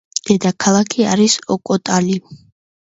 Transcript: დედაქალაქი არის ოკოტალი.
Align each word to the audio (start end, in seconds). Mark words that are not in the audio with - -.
დედაქალაქი 0.29 1.07
არის 1.13 1.37
ოკოტალი. 1.59 2.21